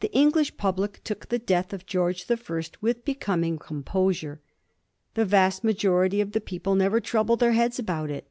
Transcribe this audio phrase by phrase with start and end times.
[0.00, 4.42] The English public took the death of George the First with be coming composure.
[5.14, 8.28] The vast majority of the people never troubled their heads about it.